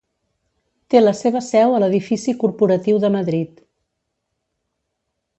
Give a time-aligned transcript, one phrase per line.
[0.93, 3.61] Té la seva seu a l'edifici corporatiu de Madrid.